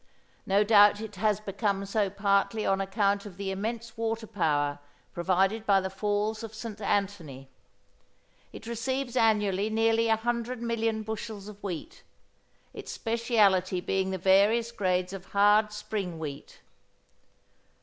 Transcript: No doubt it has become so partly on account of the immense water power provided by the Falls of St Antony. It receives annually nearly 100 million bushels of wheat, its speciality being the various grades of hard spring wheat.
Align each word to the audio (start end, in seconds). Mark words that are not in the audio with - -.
No 0.47 0.63
doubt 0.63 0.99
it 0.99 1.17
has 1.17 1.39
become 1.39 1.85
so 1.85 2.09
partly 2.09 2.65
on 2.65 2.81
account 2.81 3.27
of 3.27 3.37
the 3.37 3.51
immense 3.51 3.95
water 3.95 4.25
power 4.25 4.79
provided 5.13 5.63
by 5.63 5.79
the 5.79 5.91
Falls 5.91 6.41
of 6.41 6.55
St 6.55 6.81
Antony. 6.81 7.49
It 8.51 8.65
receives 8.65 9.15
annually 9.15 9.69
nearly 9.69 10.07
100 10.07 10.59
million 10.59 11.03
bushels 11.03 11.47
of 11.47 11.61
wheat, 11.61 12.01
its 12.73 12.91
speciality 12.91 13.79
being 13.79 14.09
the 14.09 14.17
various 14.17 14.71
grades 14.71 15.13
of 15.13 15.25
hard 15.33 15.71
spring 15.71 16.17
wheat. 16.17 16.61